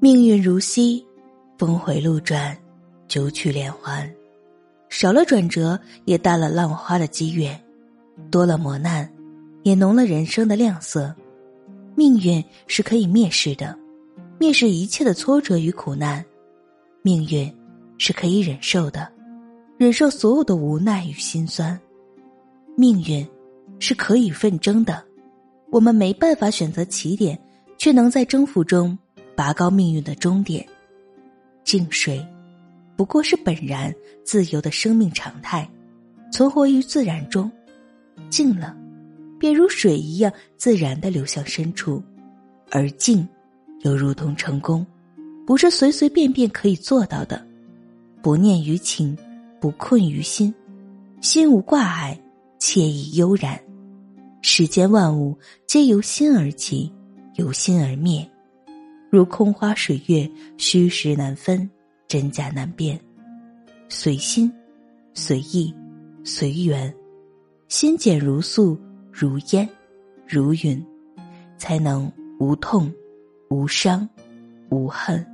[0.00, 1.04] 命运如溪，
[1.56, 2.56] 峰回路转，
[3.08, 4.08] 九曲连环，
[4.88, 7.52] 少了转折，也淡了浪花的机缘；
[8.30, 9.12] 多了磨难，
[9.64, 11.12] 也浓了人生的亮色。
[11.96, 13.76] 命运是可以蔑视的，
[14.38, 16.22] 蔑视一切的挫折与苦难；
[17.02, 17.52] 命运
[17.98, 19.10] 是可以忍受的，
[19.78, 21.76] 忍受所有的无奈与心酸；
[22.76, 23.26] 命运
[23.80, 25.04] 是可以奋争的，
[25.72, 27.36] 我们没办法选择起点，
[27.78, 28.96] 却能在征服中。
[29.38, 30.66] 拔高命运的终点，
[31.62, 32.26] 静水，
[32.96, 35.70] 不过是本然自由的生命常态，
[36.32, 37.48] 存活于自然中。
[38.28, 38.76] 静了，
[39.38, 42.02] 便如水一样自然的流向深处，
[42.72, 43.28] 而静，
[43.82, 44.84] 又如同成功，
[45.46, 47.40] 不是随随便便可以做到的。
[48.20, 49.16] 不念于情，
[49.60, 50.52] 不困于心，
[51.20, 52.20] 心无挂碍，
[52.58, 53.56] 惬意悠然。
[54.42, 56.92] 世间万物皆由心而起，
[57.36, 58.28] 由心而灭。
[59.10, 61.68] 如空花水月，虚实难分，
[62.06, 63.00] 真假难辨。
[63.88, 64.52] 随心，
[65.14, 65.74] 随意，
[66.24, 66.94] 随缘，
[67.68, 68.78] 心简如素，
[69.10, 69.66] 如烟，
[70.26, 70.84] 如云，
[71.56, 72.92] 才能无痛，
[73.48, 74.06] 无伤，
[74.68, 75.24] 无恨。